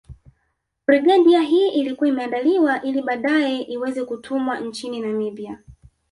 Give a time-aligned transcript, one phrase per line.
[0.87, 5.59] Brigedia hii ilikuwa imeandaliwa ili baadae iweze kutumwa nchini Namibia